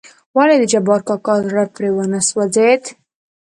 [0.37, 2.83] ولې دجبار کاکا زړه پرې ونه سوزېد.